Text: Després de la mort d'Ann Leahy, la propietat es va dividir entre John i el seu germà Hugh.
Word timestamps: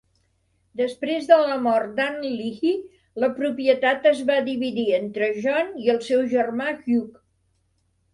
Després 0.79 1.25
de 1.31 1.35
la 1.47 1.57
mort 1.65 1.91
d'Ann 1.99 2.15
Leahy, 2.23 2.71
la 3.23 3.29
propietat 3.35 4.07
es 4.13 4.23
va 4.31 4.37
dividir 4.47 4.87
entre 5.01 5.29
John 5.45 5.69
i 5.85 5.93
el 5.95 6.01
seu 6.09 6.25
germà 6.33 6.71
Hugh. 6.87 7.21